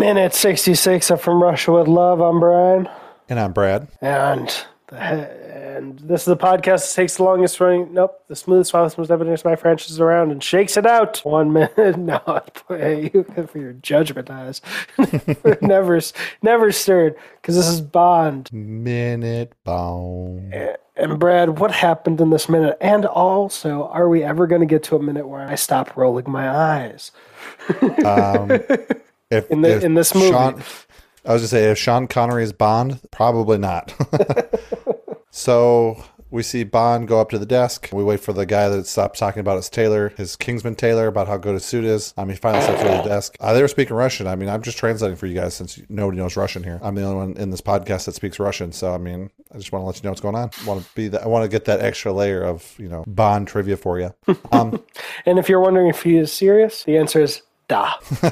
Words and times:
Minute 0.00 0.32
66 0.32 1.10
of 1.10 1.20
From 1.20 1.42
Russia 1.42 1.72
with 1.72 1.86
Love. 1.86 2.20
I'm 2.22 2.40
Brian. 2.40 2.88
And 3.28 3.38
I'm 3.38 3.52
Brad. 3.52 3.86
And 4.00 4.48
the 4.86 4.96
and 4.96 5.98
this 5.98 6.22
is 6.22 6.24
the 6.24 6.38
podcast 6.38 6.88
that 6.88 6.92
takes 6.94 7.16
the 7.16 7.22
longest 7.22 7.60
running, 7.60 7.92
nope, 7.92 8.22
the 8.28 8.34
smoothest, 8.34 8.72
fastest, 8.72 8.96
most 8.96 9.10
evidence 9.10 9.44
my 9.44 9.56
franchise 9.56 10.00
around 10.00 10.30
and 10.30 10.42
shakes 10.42 10.78
it 10.78 10.86
out. 10.86 11.18
One 11.18 11.52
minute. 11.52 11.96
No, 11.98 12.42
you 12.70 13.24
for 13.46 13.58
your 13.58 13.74
judgment 13.74 14.30
eyes. 14.30 14.62
never, 15.60 16.00
never 16.42 16.72
stirred 16.72 17.14
because 17.40 17.56
this 17.56 17.66
is 17.66 17.82
Bond. 17.82 18.50
Minute 18.52 19.52
Bond. 19.64 20.54
And 20.96 21.18
Brad, 21.18 21.58
what 21.58 21.72
happened 21.72 22.20
in 22.20 22.30
this 22.30 22.48
minute? 22.48 22.76
And 22.80 23.04
also, 23.04 23.88
are 23.88 24.08
we 24.08 24.22
ever 24.22 24.46
going 24.46 24.60
to 24.60 24.66
get 24.66 24.82
to 24.84 24.96
a 24.96 25.02
minute 25.02 25.28
where 25.28 25.46
I 25.46 25.56
stop 25.56 25.94
rolling 25.94 26.30
my 26.30 26.48
eyes? 26.48 27.12
Um, 28.04 28.60
if, 29.30 29.50
In 29.50 29.62
the- 29.62 29.76
if 29.76 29.84
in 29.84 29.94
this 29.94 30.14
movie. 30.14 30.30
Sean, 30.30 30.62
I 31.26 31.32
was 31.34 31.42
gonna 31.42 31.48
say 31.48 31.70
if 31.70 31.78
Sean 31.78 32.06
Connery 32.06 32.42
is 32.44 32.52
Bond, 32.52 33.00
probably 33.10 33.58
not. 33.58 33.92
so 35.30 36.02
we 36.30 36.42
see 36.44 36.62
Bond 36.64 37.08
go 37.08 37.20
up 37.20 37.30
to 37.30 37.38
the 37.38 37.46
desk. 37.46 37.88
We 37.92 38.04
wait 38.04 38.20
for 38.20 38.32
the 38.32 38.46
guy 38.46 38.68
that 38.68 38.86
stops 38.86 39.18
talking 39.18 39.40
about 39.40 39.56
his 39.56 39.68
tailor, 39.68 40.10
his 40.16 40.36
Kingsman 40.36 40.76
tailor, 40.76 41.08
about 41.08 41.26
how 41.26 41.36
good 41.36 41.54
his 41.54 41.64
suit 41.64 41.84
is. 41.84 42.14
Um, 42.16 42.28
he 42.28 42.36
finally 42.36 42.62
steps 42.62 42.80
to 42.82 42.86
the 42.88 43.02
desk. 43.02 43.36
Uh, 43.40 43.52
they 43.52 43.60
were 43.62 43.68
speaking 43.68 43.96
Russian. 43.96 44.28
I 44.28 44.36
mean, 44.36 44.48
I'm 44.48 44.62
just 44.62 44.78
translating 44.78 45.16
for 45.16 45.26
you 45.26 45.34
guys 45.34 45.54
since 45.54 45.80
nobody 45.88 46.18
knows 46.18 46.36
Russian 46.36 46.62
here. 46.62 46.78
I'm 46.82 46.94
the 46.94 47.02
only 47.02 47.16
one 47.16 47.36
in 47.36 47.50
this 47.50 47.60
podcast 47.60 48.04
that 48.06 48.14
speaks 48.14 48.38
Russian. 48.38 48.70
So 48.72 48.94
I 48.94 48.98
mean, 48.98 49.30
I 49.52 49.58
just 49.58 49.72
want 49.72 49.82
to 49.82 49.86
let 49.86 49.96
you 49.96 50.02
know 50.04 50.10
what's 50.10 50.20
going 50.20 50.36
on. 50.36 50.50
I 50.62 50.66
Want 50.66 50.84
to 50.84 50.94
be 50.94 51.08
that? 51.08 51.22
I 51.22 51.26
want 51.26 51.42
to 51.44 51.48
get 51.48 51.64
that 51.64 51.80
extra 51.80 52.12
layer 52.12 52.42
of 52.42 52.74
you 52.78 52.88
know 52.88 53.04
Bond 53.06 53.48
trivia 53.48 53.76
for 53.76 53.98
you. 54.00 54.14
Um, 54.52 54.82
And 55.26 55.38
if 55.38 55.48
you're 55.48 55.60
wondering 55.60 55.88
if 55.88 56.02
he 56.02 56.16
is 56.16 56.32
serious, 56.32 56.84
the 56.84 56.96
answer 56.96 57.20
is 57.22 57.42
da. 57.70 57.94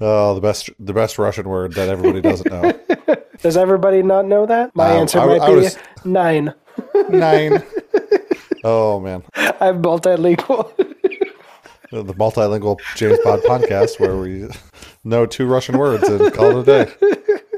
oh, 0.00 0.34
the 0.34 0.40
best, 0.40 0.70
the 0.78 0.92
best 0.92 1.16
Russision 1.16 1.44
word 1.44 1.74
that 1.74 1.88
everybody 1.88 2.20
doesn't 2.20 2.50
know. 2.50 2.72
Does 3.42 3.56
everybody 3.56 4.02
not 4.02 4.26
know 4.26 4.46
that? 4.46 4.74
My 4.74 4.90
Uh, 4.90 5.00
answer 5.00 5.20
I- 5.20 5.26
might 5.26 5.40
I 5.42 5.50
be 5.50 5.56
was- 5.56 5.78
nine. 6.04 6.54
Nine. 7.08 7.62
Oh 8.64 8.98
man. 8.98 9.22
I'm 9.36 9.80
multilingual. 9.80 10.76
the 11.92 12.14
multilingual 12.14 12.80
James 12.96 13.16
Bond 13.22 13.42
podcast 13.42 14.00
where 14.00 14.16
we 14.16 14.48
know 15.04 15.24
two 15.24 15.46
Russian 15.46 15.78
words 15.78 16.02
and 16.08 16.32
call 16.34 16.58
it 16.58 16.68
a 16.68 16.84
day. 16.84 16.92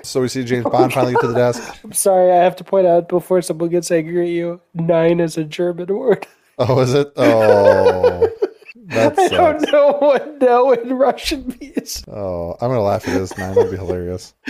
So 0.02 0.20
we 0.20 0.28
see 0.28 0.44
James 0.44 0.64
Bond 0.66 0.92
finally 0.92 1.14
get 1.14 1.22
to 1.22 1.28
the 1.28 1.34
desk. 1.34 1.78
I'm 1.82 1.94
sorry, 1.94 2.30
I 2.30 2.44
have 2.44 2.56
to 2.56 2.64
point 2.64 2.86
out 2.86 3.08
before 3.08 3.40
someone 3.40 3.70
gets 3.70 3.90
angry 3.90 4.24
at 4.26 4.28
you, 4.28 4.60
nine 4.74 5.18
is 5.20 5.38
a 5.38 5.44
German 5.44 5.86
word. 5.96 6.26
Oh, 6.58 6.80
is 6.80 6.94
it? 6.94 7.12
Oh, 7.16 8.28
I 8.90 9.28
don't 9.28 9.70
know 9.70 9.92
what 10.00 10.40
no 10.40 10.72
in 10.72 10.94
Russian 10.94 11.54
means. 11.60 12.04
Oh, 12.08 12.56
I'm 12.60 12.70
gonna 12.70 12.82
laugh 12.82 13.06
at 13.06 13.14
this. 13.18 13.36
now. 13.36 13.54
Would 13.54 13.70
be 13.70 13.76
hilarious. 13.76 14.34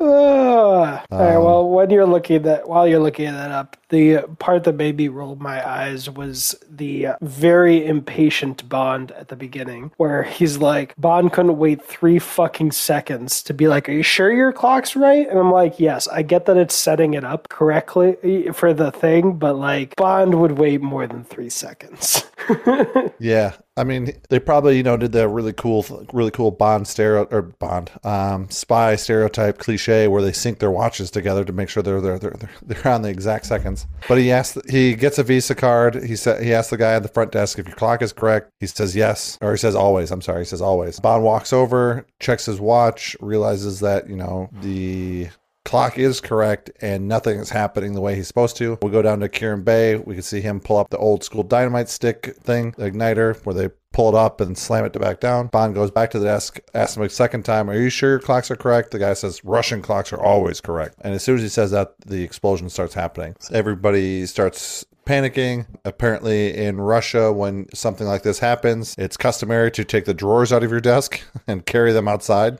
Ah. 0.00 1.04
All 1.10 1.18
right. 1.18 1.34
Um, 1.36 1.44
Well, 1.44 1.68
when 1.68 1.90
you're 1.90 2.06
looking 2.06 2.42
that, 2.42 2.68
while 2.68 2.86
you're 2.86 3.00
looking 3.00 3.26
that 3.32 3.50
up, 3.50 3.76
the 3.88 4.18
part 4.38 4.64
that 4.64 4.74
made 4.74 4.96
me 4.96 5.08
roll 5.08 5.36
my 5.36 5.66
eyes 5.68 6.08
was 6.10 6.54
the 6.70 7.06
uh, 7.08 7.16
very 7.22 7.84
impatient 7.86 8.68
Bond 8.68 9.12
at 9.12 9.28
the 9.28 9.36
beginning, 9.36 9.90
where 9.96 10.22
he's 10.22 10.58
like, 10.58 10.94
Bond 10.98 11.32
couldn't 11.32 11.56
wait 11.58 11.82
three 11.84 12.18
fucking 12.18 12.72
seconds 12.72 13.42
to 13.44 13.54
be 13.54 13.66
like, 13.68 13.88
"Are 13.88 13.92
you 13.92 14.02
sure 14.02 14.30
your 14.32 14.52
clock's 14.52 14.94
right?" 14.94 15.28
And 15.28 15.38
I'm 15.38 15.50
like, 15.50 15.80
"Yes, 15.80 16.06
I 16.08 16.22
get 16.22 16.46
that 16.46 16.56
it's 16.56 16.74
setting 16.74 17.14
it 17.14 17.24
up 17.24 17.48
correctly 17.48 18.50
for 18.52 18.74
the 18.74 18.92
thing, 18.92 19.32
but 19.38 19.54
like 19.54 19.96
Bond 19.96 20.34
would 20.40 20.52
wait 20.58 20.80
more 20.82 21.06
than 21.06 21.24
three 21.24 21.50
seconds." 21.50 22.24
Yeah, 23.20 23.52
I 23.78 23.84
mean, 23.84 24.12
they 24.28 24.38
probably 24.38 24.76
you 24.76 24.82
know 24.82 24.96
did 24.96 25.12
the 25.12 25.28
really 25.28 25.52
cool, 25.52 25.86
really 26.12 26.30
cool 26.30 26.50
Bond 26.50 26.86
stereo 26.86 27.24
or 27.30 27.42
Bond 27.42 27.90
um, 28.04 28.50
spy 28.50 28.96
stereotype 28.96 29.58
cliche 29.58 30.08
where 30.08 30.22
they 30.22 30.32
sync 30.32 30.58
their 30.58 30.70
watches 30.70 31.10
together 31.10 31.44
to 31.44 31.52
make 31.52 31.68
sure 31.68 31.82
they're 31.82 32.00
they're 32.00 32.18
they're, 32.18 32.36
they're, 32.62 32.92
on 32.92 33.02
the 33.02 33.08
exact 33.08 33.46
seconds. 33.46 33.86
But 34.08 34.18
he 34.18 34.32
asked, 34.32 34.58
he 34.68 34.94
gets 34.94 35.18
a 35.18 35.22
Visa 35.22 35.54
card. 35.54 36.02
He 36.02 36.16
said 36.16 36.42
he 36.42 36.52
asked 36.52 36.70
the 36.70 36.76
guy 36.76 36.94
at 36.94 37.02
the 37.02 37.08
front 37.08 37.32
desk 37.32 37.58
if 37.58 37.66
your 37.66 37.76
clock 37.76 38.02
is 38.02 38.12
correct. 38.12 38.50
He 38.60 38.66
says 38.66 38.96
yes, 38.96 39.38
or 39.40 39.52
he 39.52 39.58
says 39.58 39.74
always. 39.74 40.10
I'm 40.10 40.22
sorry, 40.22 40.40
he 40.40 40.46
says 40.46 40.60
always. 40.60 40.98
Bond 40.98 41.22
walks 41.22 41.52
over, 41.52 42.06
checks 42.20 42.46
his 42.46 42.60
watch, 42.60 43.16
realizes 43.20 43.80
that 43.80 44.08
you 44.08 44.16
know 44.16 44.50
the 44.60 45.28
clock 45.68 45.98
is 45.98 46.22
correct 46.22 46.70
and 46.80 47.06
nothing 47.06 47.38
is 47.38 47.50
happening 47.50 47.92
the 47.92 48.00
way 48.00 48.14
he's 48.14 48.26
supposed 48.26 48.56
to. 48.56 48.78
We 48.80 48.90
go 48.90 49.02
down 49.02 49.20
to 49.20 49.28
Kerim 49.28 49.64
Bey. 49.64 49.96
We 49.96 50.14
can 50.14 50.22
see 50.22 50.40
him 50.40 50.60
pull 50.60 50.78
up 50.78 50.88
the 50.88 50.96
old 50.96 51.22
school 51.22 51.42
dynamite 51.42 51.90
stick 51.90 52.36
thing, 52.40 52.74
the 52.78 52.90
igniter, 52.90 53.44
where 53.44 53.54
they 53.54 53.68
pull 53.92 54.08
it 54.08 54.14
up 54.14 54.40
and 54.40 54.56
slam 54.56 54.86
it 54.86 54.94
to 54.94 54.98
back 54.98 55.20
down. 55.20 55.48
Bond 55.48 55.74
goes 55.74 55.90
back 55.90 56.10
to 56.12 56.18
the 56.18 56.24
desk, 56.24 56.58
asks 56.72 56.96
him 56.96 57.02
a 57.02 57.10
second 57.10 57.42
time, 57.44 57.68
Are 57.68 57.78
you 57.78 57.90
sure 57.90 58.08
your 58.08 58.18
clocks 58.18 58.50
are 58.50 58.56
correct? 58.56 58.92
The 58.92 58.98
guy 58.98 59.12
says, 59.12 59.44
Russian 59.44 59.82
clocks 59.82 60.10
are 60.10 60.20
always 60.20 60.62
correct. 60.62 60.94
And 61.02 61.12
as 61.12 61.22
soon 61.22 61.36
as 61.36 61.42
he 61.42 61.50
says 61.50 61.70
that, 61.72 62.00
the 62.00 62.22
explosion 62.22 62.70
starts 62.70 62.94
happening. 62.94 63.36
Everybody 63.52 64.24
starts 64.24 64.86
panicking. 65.04 65.66
Apparently, 65.84 66.56
in 66.56 66.80
Russia, 66.80 67.30
when 67.30 67.66
something 67.74 68.06
like 68.06 68.22
this 68.22 68.38
happens, 68.38 68.94
it's 68.96 69.18
customary 69.18 69.70
to 69.72 69.84
take 69.84 70.06
the 70.06 70.14
drawers 70.14 70.50
out 70.50 70.62
of 70.62 70.70
your 70.70 70.80
desk 70.80 71.20
and 71.46 71.66
carry 71.66 71.92
them 71.92 72.08
outside 72.08 72.58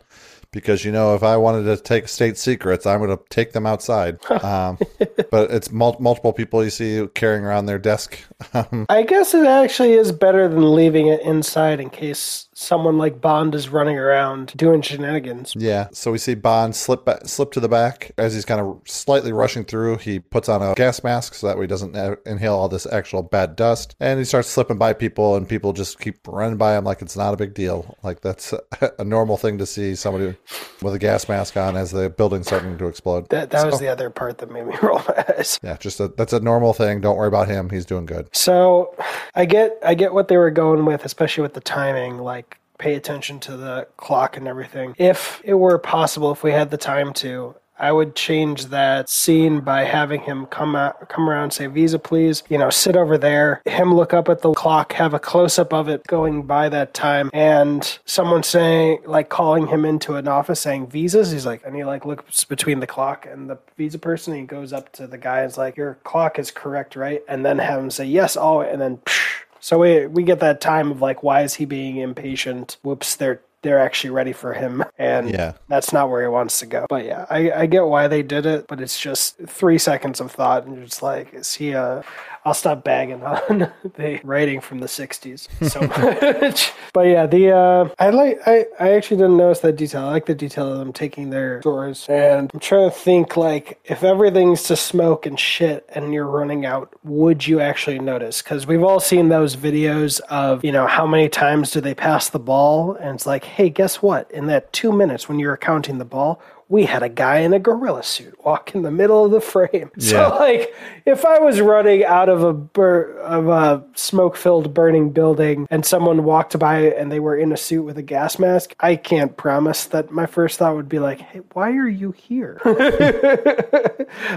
because 0.53 0.85
you 0.85 0.93
know 0.93 1.15
if 1.15 1.23
I 1.23 1.37
wanted 1.37 1.65
to 1.65 1.83
take 1.83 2.09
state 2.09 2.37
secrets, 2.37 2.87
I'm 2.87 3.01
going 3.01 3.17
to 3.17 3.23
take 3.29 3.53
them 3.53 3.67
outside. 3.67 4.19
Um, 4.31 4.79
but 5.31 5.51
it's 5.51 5.71
mul- 5.71 5.97
multiple 6.01 6.33
people 6.33 6.65
you 6.65 6.71
see 6.71 7.07
carrying 7.15 7.45
around 7.45 7.67
their 7.67 7.79
desk. 7.79 8.19
Um, 8.55 8.87
I 8.89 9.03
guess 9.03 9.35
it 9.35 9.47
actually 9.47 9.93
is 9.93 10.13
better 10.13 10.49
than 10.49 10.75
leaving 10.75 11.09
it 11.09 11.21
inside 11.23 11.81
in 11.81 11.91
case 11.91 12.49
someone 12.55 12.99
like 12.99 13.21
Bond 13.21 13.55
is 13.55 13.69
running 13.69 13.99
around 13.99 14.53
doing 14.57 14.81
shenanigans. 14.83 15.55
yeah, 15.57 15.89
so 15.93 16.11
we 16.13 16.19
see 16.19 16.35
Bond 16.35 16.75
slip 16.75 17.05
ba- 17.05 17.27
slip 17.27 17.53
to 17.53 17.61
the 17.61 17.69
back 17.69 18.13
as 18.19 18.35
he's 18.35 18.45
kind 18.45 18.61
of 18.61 18.81
slightly 18.87 19.33
rushing 19.33 19.65
through. 19.65 19.99
He 19.99 20.19
puts 20.19 20.49
on 20.49 20.63
a 20.63 20.75
gas 20.75 21.05
mask 21.05 21.35
so 21.35 21.47
that 21.47 21.57
way 21.57 21.65
he 21.65 21.69
doesn't 21.69 21.97
inhale 22.27 22.55
all 22.55 22.69
this 22.69 22.87
actual 22.87 23.23
bad 23.23 23.57
dust, 23.57 23.97
and 24.01 24.19
he 24.19 24.25
starts 24.25 24.49
slipping 24.49 24.79
by 24.79 24.93
people, 24.93 25.37
and 25.37 25.49
people 25.49 25.73
just 25.73 26.01
keep 26.01 26.27
running 26.27 26.57
by 26.57 26.77
him 26.77 26.85
like 26.85 27.03
it's 27.03 27.17
not 27.17 27.35
a 27.35 27.37
big 27.37 27.55
deal. 27.55 27.97
Like 28.03 28.21
that's 28.21 28.55
a 28.99 29.05
normal 29.05 29.37
thing 29.37 29.59
to 29.59 29.67
see 29.67 29.95
somebody 29.95 30.37
with 30.83 30.95
a 30.95 30.99
gas 30.99 31.29
mask 31.29 31.57
on 31.57 31.77
as 31.77 31.91
the 31.91 32.11
building's 32.11 32.47
starting 32.47 32.79
to 32.79 32.87
explode. 32.87 33.29
That 33.31 33.51
that 33.51 33.67
was 33.67 33.81
the 33.81 33.89
other 33.89 34.11
part 34.11 34.39
that 34.39 34.51
made 34.51 34.67
me 34.67 34.77
roll 34.83 35.03
my 35.09 35.25
eyes. 35.29 35.59
Yeah, 35.63 35.77
just 35.77 36.01
a, 36.01 36.09
that's 36.09 36.33
a 36.33 36.41
normal 36.41 36.73
thing. 36.73 37.01
Don't 37.01 37.17
worry 37.17 37.29
about 37.29 37.49
him. 37.49 37.71
He's 37.71 37.85
doing 37.85 38.07
good. 38.07 38.29
So 38.35 38.95
I 39.35 39.45
get 39.45 39.79
I 39.85 39.95
get 39.95 40.13
what 40.15 40.29
they 40.29 40.37
were 40.37 40.51
going 40.51 40.85
with, 40.85 41.05
especially 41.05 41.43
with 41.43 41.55
the 41.55 41.61
timing, 41.61 42.19
like 42.19 42.59
pay 42.79 42.95
attention 42.95 43.41
to 43.41 43.57
the 43.57 43.89
clock 43.97 44.37
and 44.37 44.47
everything. 44.47 44.95
If 44.99 45.41
it 45.45 45.55
were 45.55 45.79
possible, 45.79 46.31
if 46.33 46.43
we 46.43 46.53
had 46.53 46.71
the 46.71 46.77
time 46.77 47.13
to, 47.15 47.57
I 47.79 47.93
would 47.93 48.15
change 48.15 48.67
that 48.67 49.09
scene 49.09 49.61
by 49.61 49.85
having 49.85 50.21
him 50.23 50.47
come 50.47 50.75
out, 50.77 51.09
come 51.09 51.29
around, 51.29 51.53
say 51.53 51.67
"Visa, 51.67 51.99
please." 51.99 52.43
You 52.49 52.59
know, 52.59 52.71
sit 52.71 52.97
over 52.97 53.17
there. 53.19 53.63
Him 53.67 53.95
look 53.95 54.13
up 54.13 54.29
at 54.29 54.43
the 54.43 54.53
clock, 54.53 54.93
have 54.95 55.15
a 55.15 55.19
close 55.19 55.59
up 55.59 55.73
of 55.73 55.89
it 55.89 56.07
going 56.07 56.43
by 56.43 56.69
that 56.69 56.95
time, 56.95 57.31
and 57.33 57.99
someone 58.05 58.43
saying, 58.43 59.01
like, 59.07 59.29
calling 59.29 59.67
him 59.69 59.85
into 59.85 60.17
an 60.17 60.29
office 60.29 60.61
saying 60.61 60.89
"Visas." 60.89 61.31
He's 61.31 61.47
like, 61.47 61.63
and 61.65 61.77
he 61.77 61.85
like 61.85 62.05
looks 62.05 62.45
between 62.45 62.81
the 62.81 62.87
clock 62.87 63.27
and 63.31 63.49
the 63.49 63.59
visa 63.77 63.99
person. 63.99 64.35
He 64.35 64.43
goes 64.43 64.73
up 64.73 64.93
to 64.93 65.07
the 65.07 65.19
guy 65.19 65.41
and 65.41 65.51
is 65.51 65.59
like, 65.59 65.77
"Your 65.77 65.99
clock 66.05 66.39
is 66.39 66.51
correct, 66.51 66.97
right?" 66.97 67.23
And 67.29 67.45
then 67.45 67.59
have 67.59 67.81
him 67.81 67.91
say 67.91 68.05
"Yes, 68.05 68.37
all," 68.37 68.61
and 68.63 68.81
then. 68.81 68.99
Psh, 68.99 69.45
so 69.61 69.79
we 69.79 70.07
we 70.07 70.23
get 70.23 70.41
that 70.41 70.61
time 70.61 70.91
of 70.91 71.01
like, 71.03 71.23
why 71.23 71.43
is 71.43 71.55
he 71.55 71.65
being 71.65 71.97
impatient? 71.97 72.77
Whoops, 72.83 73.17
they're 73.17 73.41
they're 73.63 73.79
actually 73.81 74.11
ready 74.11 74.33
for 74.33 74.53
him, 74.53 74.85
and 74.99 75.31
Yeah. 75.31 75.55
that's 75.69 75.93
not 75.93 76.11
where 76.11 76.23
he 76.23 76.29
wants 76.29 76.61
to 76.61 76.67
go. 76.67 76.87
But 76.89 77.05
yeah, 77.05 77.27
I, 77.29 77.51
I 77.53 77.67
get 77.67 77.87
why 77.87 78.07
they 78.09 78.23
did 78.23 78.47
it, 78.47 78.67
but 78.69 78.81
it's 78.81 78.99
just 79.01 79.37
three 79.47 79.79
seconds 79.79 80.21
of 80.21 80.31
thought, 80.31 80.65
and 80.65 80.77
you're 80.77 80.85
just 80.85 81.03
like, 81.03 81.35
is 81.35 81.55
he 81.55 81.73
a? 81.73 82.05
I'll 82.49 82.55
stop 82.55 82.83
bagging 82.83 83.23
on 83.23 83.59
the 83.97 84.21
writing 84.25 84.63
from 84.63 84.79
the 84.79 84.87
'60s 84.87 85.49
so 85.71 85.81
much. 86.43 86.73
but 86.95 87.03
yeah, 87.03 87.27
the 87.27 87.53
uh, 87.53 87.89
I 87.99 88.09
like 88.09 88.41
I 88.47 88.65
I 88.81 88.93
actually 88.93 89.19
didn't 89.19 89.37
notice 89.37 89.61
that 89.61 89.77
detail. 89.77 90.05
I 90.07 90.13
like 90.13 90.25
the 90.25 90.35
detail 90.35 90.73
of 90.73 90.79
them 90.79 90.95
taking 90.95 91.29
their 91.29 91.61
doors, 91.61 92.07
and 92.09 92.51
I'm 92.55 92.61
trying 92.61 92.89
to 92.89 92.97
think 92.97 93.37
like 93.37 93.79
if 93.85 94.03
everything's 94.03 94.63
to 94.65 94.77
smoke 94.77 95.27
and 95.27 95.39
shit, 95.39 95.85
and 95.91 96.15
you're 96.15 96.27
running 96.27 96.65
out, 96.65 96.91
would 97.05 97.47
you 97.47 97.61
actually 97.61 97.99
notice? 97.99 98.41
Because 98.41 98.67
we've 98.67 98.83
all 98.83 98.99
seen 98.99 99.29
those 99.29 99.55
videos 99.55 100.21
of 100.31 100.65
you 100.65 100.73
know 100.73 100.87
how 100.87 101.07
many 101.07 101.29
times 101.29 101.71
do 101.71 101.83
they 101.83 101.95
pass 101.95 102.31
the 102.31 102.39
ball, 102.39 102.95
and 102.95 103.17
it's 103.17 103.27
like, 103.27 103.45
hey, 103.45 103.69
guess 103.69 104.01
what? 104.01 104.31
In 104.31 104.47
that 104.47 104.73
two 104.73 104.91
minutes 104.91 105.29
when 105.29 105.39
you're 105.39 105.59
counting 105.59 105.99
the 105.99 106.07
ball, 106.07 106.41
we 106.71 106.85
had 106.85 107.03
a 107.03 107.09
guy 107.09 107.39
in 107.39 107.53
a 107.55 107.59
gorilla 107.59 108.03
suit 108.03 108.35
walk 108.45 108.75
in 108.75 108.83
the 108.83 108.91
middle 108.91 109.25
of 109.25 109.31
the 109.31 109.41
frame. 109.41 109.91
Yeah. 109.97 110.29
So 110.31 110.37
like 110.39 110.75
if 111.07 111.25
I 111.25 111.39
was 111.39 111.61
running 111.61 112.05
out 112.05 112.29
of 112.29 112.43
a 112.43 112.53
bur- 112.53 113.19
of 113.21 113.49
a 113.49 113.85
smoke 113.95 114.37
filled 114.37 114.73
burning 114.75 115.11
building 115.11 115.67
and 115.71 115.85
someone 115.85 116.25
walked 116.25 116.59
by 116.59 116.81
and 116.93 117.11
they 117.11 117.21
were 117.21 117.37
in 117.37 117.53
a 117.53 117.57
suit 117.57 117.83
with 117.83 117.99
a 117.99 118.03
gas 118.03 118.39
mask, 118.39 118.75
I 118.81 118.97
can't 118.97 119.37
promise 119.37 119.87
that 119.87 120.11
my 120.11 120.27
first 120.27 120.59
thought 120.59 120.77
would 120.77 120.89
be 120.89 120.99
like, 120.99 121.21
"Hey, 121.21 121.41
why 121.53 121.73
are 121.73 121.89
you 121.89 122.13
here?" 122.13 122.61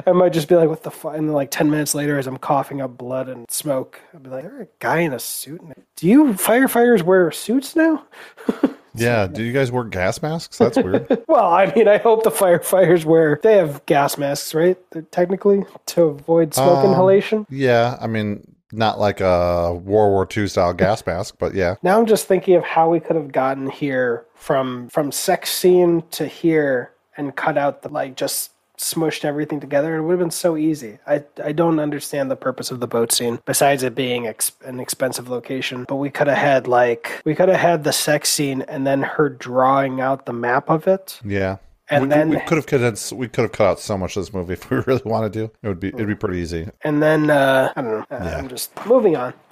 I 0.06 0.12
might 0.14 0.34
just 0.34 0.48
be 0.48 0.56
like, 0.56 0.70
"What 0.70 0.84
the 0.84 0.92
fuck?" 0.92 1.16
And 1.16 1.28
then 1.28 1.36
like 1.36 1.52
ten 1.52 1.70
minutes 1.70 1.94
later, 1.96 2.18
as 2.18 2.28
I'm 2.28 2.38
coughing 2.38 2.82
up 2.82 2.98
blood 2.98 3.30
and 3.30 3.50
smoke, 3.50 4.00
I'd 4.14 4.24
be 4.24 4.30
like, 4.30 4.44
"There 4.44 4.62
a 4.62 4.68
guy 4.80 5.00
in 5.00 5.14
a 5.14 5.20
suit? 5.20 5.62
Do 5.96 6.08
you 6.08 6.26
firefighters 6.34 7.04
wear 7.04 7.32
suits 7.32 7.76
now?" 7.76 8.06
Yeah. 8.94 9.28
Do 9.28 9.44
you 9.44 9.54
guys 9.54 9.72
wear 9.72 9.84
gas 9.84 10.22
masks? 10.22 10.58
That's 10.58 10.78
weird. 10.78 11.08
Well, 11.28 11.46
I 11.52 11.74
mean, 11.74 11.88
I 11.88 11.98
hope 11.98 12.24
the 12.24 12.30
firefighters 12.30 13.06
wear. 13.06 13.40
They 13.42 13.56
have 13.58 13.86
gas 13.86 14.18
masks, 14.18 14.54
right? 14.54 14.78
They're 14.92 15.02
technically 15.04 15.64
to 15.88 16.04
avoid 16.04 16.54
smoke 16.54 16.80
Um, 16.84 16.92
inhalation. 16.92 17.46
yeah. 17.50 17.98
I 18.02 18.08
mean, 18.08 18.46
not 18.74 19.00
like 19.00 19.22
a 19.22 19.74
World 19.74 20.12
War 20.12 20.28
II 20.36 20.48
style 20.48 20.74
gas 20.74 21.06
mask, 21.08 21.36
but 21.40 21.54
yeah. 21.54 21.76
Now 21.84 22.00
I'm 22.00 22.06
just 22.06 22.28
thinking 22.28 22.56
of 22.56 22.64
how 22.64 22.90
we 22.90 23.00
could 23.00 23.16
have 23.16 23.32
gotten 23.32 23.70
here 23.70 24.26
from 24.36 24.90
from 24.90 25.12
sex 25.12 25.52
scene 25.52 26.04
to 26.12 26.26
here 26.28 26.92
and 27.18 27.36
cut 27.36 27.58
out 27.58 27.82
the 27.82 27.90
like 27.90 28.16
just 28.16 28.52
smushed 28.82 29.24
everything 29.26 29.60
together. 29.60 29.96
It 29.98 30.02
would 30.04 30.12
have 30.14 30.20
been 30.20 30.32
so 30.32 30.58
easy. 30.58 30.98
I 31.06 31.24
I 31.44 31.52
don't 31.52 31.80
understand 31.80 32.32
the 32.32 32.36
purpose 32.36 32.72
of 32.72 32.80
the 32.80 32.88
boat 32.88 33.12
scene 33.12 33.40
besides 33.46 33.84
it 33.84 33.94
being 33.96 34.28
ex- 34.28 34.52
an 34.66 34.80
expensive 34.80 35.30
location. 35.30 35.86
But 35.88 35.98
we 35.98 36.10
could 36.10 36.28
have 36.28 36.38
had 36.38 36.68
like 36.68 37.22
we 37.26 37.36
could 37.36 37.50
have 37.50 37.60
had 37.60 37.84
the 37.84 37.94
sex 37.94 38.30
scene 38.30 38.64
and 38.64 38.86
then 38.88 39.02
her 39.04 39.30
drawing 39.30 40.02
out 40.02 40.26
the 40.26 40.34
map 40.34 40.70
of 40.70 40.88
it. 40.88 41.20
Yeah. 41.24 41.58
And 41.90 42.04
we, 42.04 42.10
then- 42.10 42.30
we 42.30 42.40
could 42.40 42.56
have 42.58 42.68
cut 42.68 43.12
we 43.16 43.28
could 43.28 43.42
have 43.42 43.52
cut 43.52 43.68
out 43.68 43.80
so 43.80 43.98
much 43.98 44.16
of 44.18 44.24
this 44.24 44.34
movie 44.34 44.54
if 44.60 44.70
we 44.70 44.78
really 44.88 45.02
wanted 45.06 45.34
to. 45.34 45.44
It 45.62 45.68
would 45.68 45.80
be 45.80 45.90
it'd 45.90 46.08
be 46.08 46.16
pretty 46.16 46.40
easy. 46.40 46.68
And 46.84 47.04
then 47.04 47.30
uh, 47.30 47.72
I 47.76 47.82
don't 47.82 47.92
know. 47.92 48.06
Uh, 48.18 48.24
Yeah. 48.24 48.38
I'm 48.38 48.48
just 48.50 48.72
moving 48.86 49.16
on. 49.16 49.34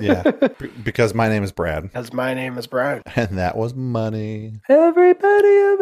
Yeah. 0.00 0.22
B- 0.58 0.68
because 0.82 1.12
my 1.12 1.28
name 1.28 1.42
is 1.42 1.52
Brad 1.52 1.82
Because 1.82 2.12
my 2.14 2.32
name 2.32 2.56
is 2.56 2.66
Brad. 2.66 3.02
and 3.14 3.36
that 3.36 3.56
was 3.58 3.74
money. 3.74 4.54
Everybody 4.70 5.56
of 5.72 5.80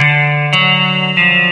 it. 0.00 1.49